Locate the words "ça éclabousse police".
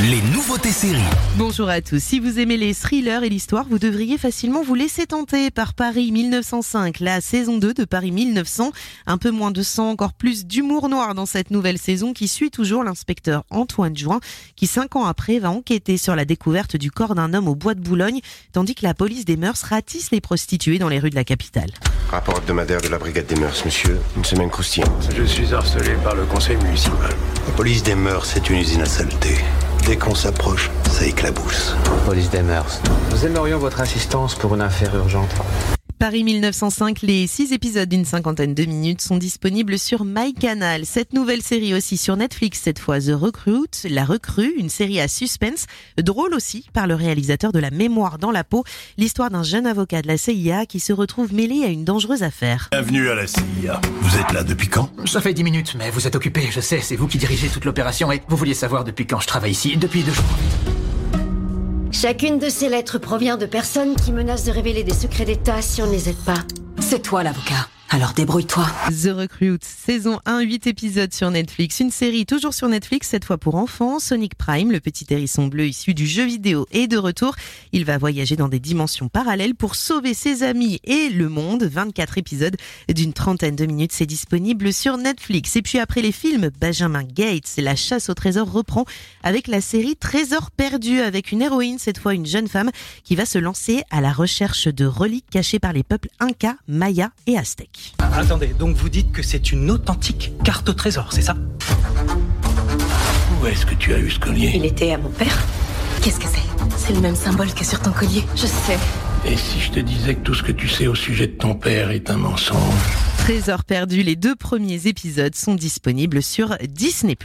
30.90-32.28